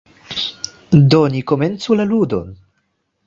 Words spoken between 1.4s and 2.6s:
komencu la ludon!